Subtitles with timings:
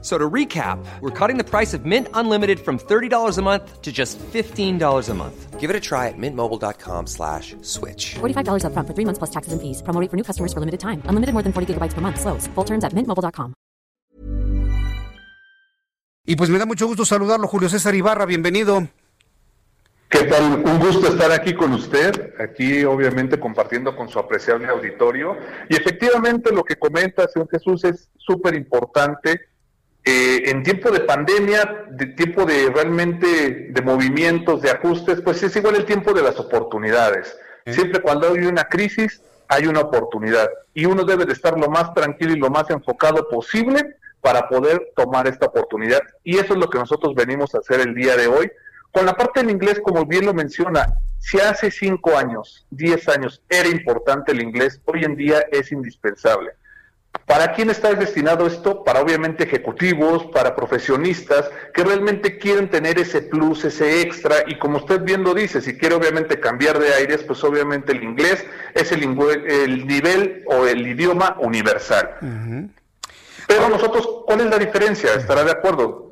[0.00, 3.90] So to recap, we're cutting the price of Mint Unlimited from $30 a month to
[3.90, 5.58] just $15 a month.
[5.58, 8.14] Give it a try at mintmobile.com slash switch.
[8.20, 9.82] $45 up front for three months plus taxes and fees.
[9.82, 11.02] Promo rate for new customers for limited time.
[11.06, 12.20] Unlimited more than 40 gigabytes per month.
[12.20, 12.46] Slows.
[12.54, 13.54] Full terms at mintmobile.com.
[16.24, 18.26] Y pues me da mucho gusto saludarlo, Julio César Ibarra.
[18.26, 18.86] Bienvenido.
[20.10, 20.62] ¿Qué tal?
[20.64, 25.36] Un gusto estar aquí con usted, aquí obviamente compartiendo con su apreciable auditorio.
[25.68, 29.47] Y efectivamente lo que comenta, señor Jesús, es súper importante
[30.10, 35.54] eh, en tiempo de pandemia, de tiempo de realmente de movimientos, de ajustes, pues es
[35.54, 37.38] igual el tiempo de las oportunidades.
[37.66, 40.48] Siempre cuando hay una crisis, hay una oportunidad.
[40.72, 44.92] Y uno debe de estar lo más tranquilo y lo más enfocado posible para poder
[44.96, 46.00] tomar esta oportunidad.
[46.24, 48.50] Y eso es lo que nosotros venimos a hacer el día de hoy.
[48.90, 50.86] Con la parte del inglés, como bien lo menciona,
[51.18, 56.52] si hace cinco años, diez años era importante el inglés, hoy en día es indispensable.
[57.28, 58.82] ¿Para quién está destinado esto?
[58.82, 64.78] Para obviamente ejecutivos, para profesionistas que realmente quieren tener ese plus, ese extra y como
[64.78, 68.92] usted bien lo dice, si quiere obviamente cambiar de aires, pues obviamente el inglés es
[68.92, 72.16] el, el nivel o el idioma universal.
[73.46, 75.12] Pero nosotros, ¿cuál es la diferencia?
[75.12, 76.07] ¿Estará de acuerdo?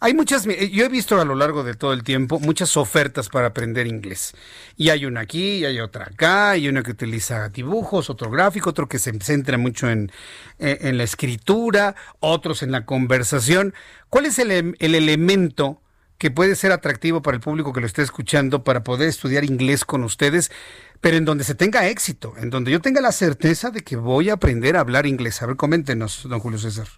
[0.00, 3.48] Hay muchas, yo he visto a lo largo de todo el tiempo muchas ofertas para
[3.48, 4.34] aprender inglés.
[4.76, 8.70] Y hay una aquí, y hay otra acá, y una que utiliza dibujos, otro gráfico,
[8.70, 10.10] otro que se centra mucho en,
[10.58, 13.74] la escritura, otros en la conversación.
[14.10, 15.80] ¿Cuál es el, el elemento
[16.18, 19.84] que puede ser atractivo para el público que lo esté escuchando para poder estudiar inglés
[19.84, 20.50] con ustedes,
[21.00, 24.30] pero en donde se tenga éxito, en donde yo tenga la certeza de que voy
[24.30, 25.42] a aprender a hablar inglés?
[25.42, 26.88] A ver, coméntenos, don Julio César.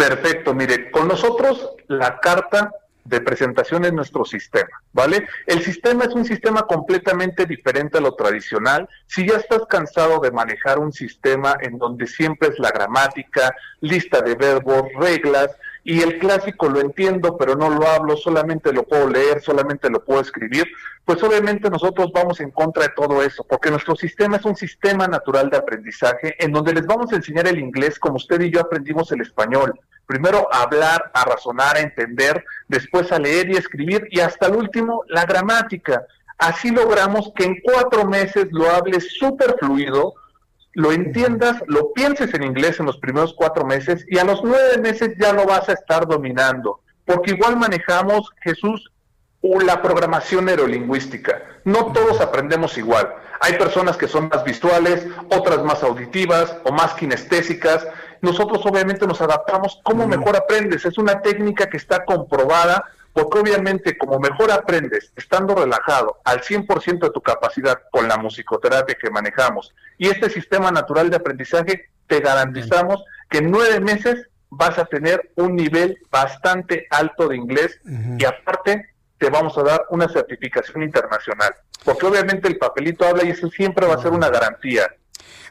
[0.00, 2.72] Perfecto, mire, con nosotros la carta
[3.04, 5.28] de presentación es nuestro sistema, ¿vale?
[5.46, 8.88] El sistema es un sistema completamente diferente a lo tradicional.
[9.06, 14.22] Si ya estás cansado de manejar un sistema en donde siempre es la gramática, lista
[14.22, 15.50] de verbos, reglas,
[15.84, 20.04] y el clásico lo entiendo, pero no lo hablo, solamente lo puedo leer, solamente lo
[20.04, 20.66] puedo escribir,
[21.04, 25.06] pues obviamente nosotros vamos en contra de todo eso, porque nuestro sistema es un sistema
[25.06, 28.60] natural de aprendizaje en donde les vamos a enseñar el inglés como usted y yo
[28.60, 29.78] aprendimos el español.
[30.06, 34.56] Primero a hablar, a razonar, a entender, después a leer y escribir y hasta el
[34.56, 36.04] último la gramática.
[36.36, 40.14] Así logramos que en cuatro meses lo hables súper fluido,
[40.72, 44.78] lo entiendas, lo pienses en inglés en los primeros cuatro meses y a los nueve
[44.78, 46.80] meses ya lo vas a estar dominando.
[47.04, 48.90] Porque igual manejamos, Jesús,
[49.42, 51.42] la programación neurolingüística.
[51.64, 53.12] No todos aprendemos igual.
[53.40, 57.86] Hay personas que son más visuales, otras más auditivas o más kinestésicas.
[58.20, 59.80] Nosotros obviamente nos adaptamos.
[59.82, 60.84] ¿Cómo mejor aprendes?
[60.84, 67.00] Es una técnica que está comprobada porque obviamente como mejor aprendes estando relajado al 100%
[67.00, 72.20] de tu capacidad con la musicoterapia que manejamos y este sistema natural de aprendizaje, te
[72.20, 77.80] garantizamos que en nueve meses vas a tener un nivel bastante alto de inglés
[78.18, 81.54] y aparte te vamos a dar una certificación internacional.
[81.84, 84.92] Porque obviamente el papelito habla y eso siempre va a ser una garantía.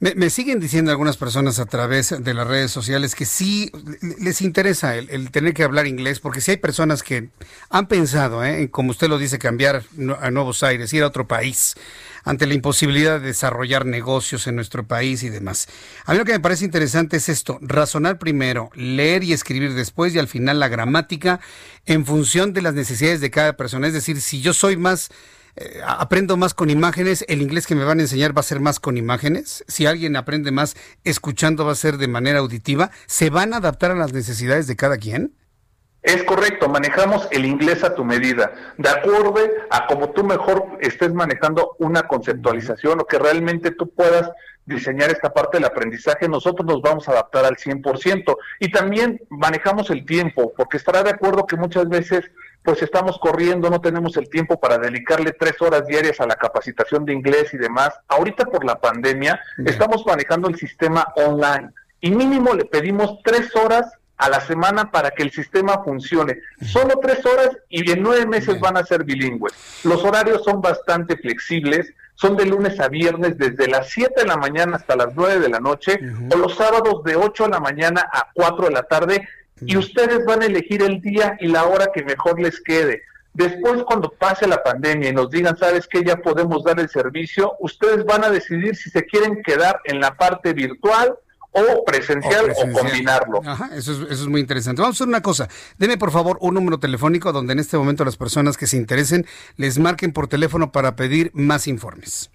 [0.00, 3.70] Me, siguen diciendo algunas personas a través de las redes sociales que sí
[4.18, 7.28] les interesa el, tener que hablar inglés, porque si hay personas que
[7.70, 8.68] han pensado, ¿eh?
[8.70, 9.84] como usted lo dice, cambiar
[10.20, 11.76] a Nuevos Aires, ir a otro país,
[12.24, 15.68] ante la imposibilidad de desarrollar negocios en nuestro país y demás.
[16.06, 20.14] A mí lo que me parece interesante es esto, razonar primero, leer y escribir después
[20.14, 21.40] y al final la gramática
[21.86, 23.86] en función de las necesidades de cada persona.
[23.86, 25.10] Es decir, si yo soy más
[25.56, 28.60] eh, aprendo más con imágenes, el inglés que me van a enseñar va a ser
[28.60, 29.64] más con imágenes.
[29.68, 32.90] Si alguien aprende más escuchando, va a ser de manera auditiva.
[33.06, 35.34] ¿Se van a adaptar a las necesidades de cada quien?
[36.04, 39.36] Es correcto, manejamos el inglés a tu medida, de acuerdo
[39.70, 44.30] a como tú mejor estés manejando una conceptualización o que realmente tú puedas
[44.66, 48.36] diseñar esta parte del aprendizaje, nosotros nos vamos a adaptar al 100%.
[48.60, 52.30] Y también manejamos el tiempo, porque estará de acuerdo que muchas veces
[52.62, 57.06] pues estamos corriendo, no tenemos el tiempo para dedicarle tres horas diarias a la capacitación
[57.06, 57.90] de inglés y demás.
[58.08, 61.70] Ahorita por la pandemia estamos manejando el sistema online
[62.00, 66.38] y mínimo le pedimos tres horas a la semana para que el sistema funcione.
[66.64, 69.52] Solo tres horas y en nueve meses van a ser bilingües.
[69.84, 74.36] Los horarios son bastante flexibles, son de lunes a viernes desde las 7 de la
[74.36, 75.98] mañana hasta las 9 de la noche
[76.32, 79.28] o los sábados de 8 de la mañana a 4 de la tarde
[79.60, 83.02] y ustedes van a elegir el día y la hora que mejor les quede.
[83.32, 87.54] Después, cuando pase la pandemia y nos digan, sabes que ya podemos dar el servicio,
[87.58, 91.16] ustedes van a decidir si se quieren quedar en la parte virtual
[91.54, 93.40] o presencial o, combinarlo.
[93.46, 94.82] Ajá, eso es, eso es muy interesante.
[94.82, 95.48] Vamos a hacer una cosa.
[95.78, 99.26] Deme por favor un número telefónico donde en este momento las personas que se interesen
[99.56, 102.30] les marquen por teléfono para pedir más informes.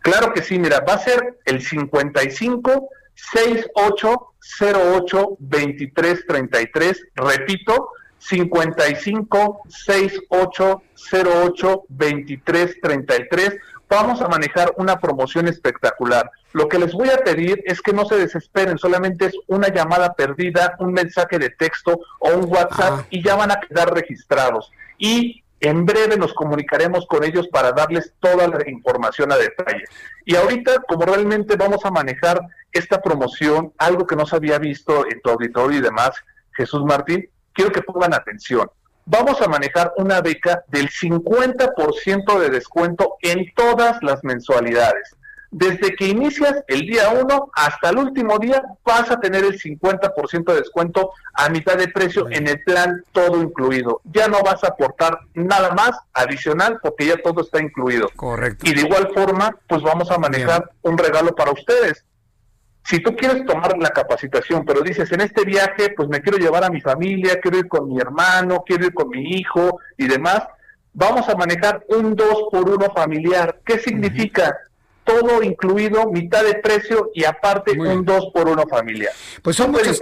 [0.00, 13.54] Claro que sí, mira, va a ser el 55 6808 2333, repito, 55 6808 2333
[13.88, 16.30] vamos a manejar una promoción espectacular.
[16.52, 20.14] Lo que les voy a pedir es que no se desesperen, solamente es una llamada
[20.14, 23.06] perdida, un mensaje de texto o un WhatsApp ah.
[23.10, 24.70] y ya van a quedar registrados.
[24.98, 29.84] Y en breve nos comunicaremos con ellos para darles toda la información a detalle.
[30.24, 32.40] Y ahorita, como realmente vamos a manejar
[32.72, 36.10] esta promoción, algo que no se había visto en tu auditorio y demás,
[36.52, 38.68] Jesús Martín, quiero que pongan atención
[39.06, 45.14] vamos a manejar una beca del 50% de descuento en todas las mensualidades.
[45.56, 50.44] Desde que inicias el día 1 hasta el último día vas a tener el 50%
[50.46, 54.00] de descuento a mitad de precio en el plan todo incluido.
[54.02, 58.10] Ya no vas a aportar nada más adicional porque ya todo está incluido.
[58.16, 58.68] Correcto.
[58.68, 62.04] Y de igual forma, pues vamos a manejar un regalo para ustedes
[62.84, 66.64] si tú quieres tomar la capacitación, pero dices, en este viaje, pues me quiero llevar
[66.64, 70.42] a mi familia, quiero ir con mi hermano, quiero ir con mi hijo y demás,
[70.92, 73.60] vamos a manejar un 2 por 1 familiar.
[73.64, 74.54] ¿Qué significa?
[75.04, 79.10] Todo incluido, mitad de precio y aparte un 2 por 1 familia.
[79.42, 80.00] Pues son muchas,